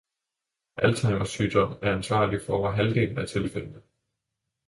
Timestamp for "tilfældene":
3.27-3.81